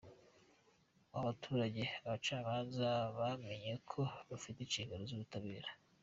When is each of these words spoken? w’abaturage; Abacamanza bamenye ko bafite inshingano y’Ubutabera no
w’abaturage; 1.13 1.83
Abacamanza 2.05 2.89
bamenye 3.17 3.73
ko 3.91 4.01
bafite 4.29 4.59
inshingano 4.61 5.03
y’Ubutabera 5.09 5.69
no 5.73 5.73